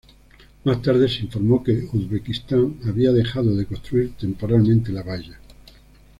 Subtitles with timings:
[0.63, 5.39] Más tarde se informó que Uzbekistán había dejado de construir temporalmente la valla.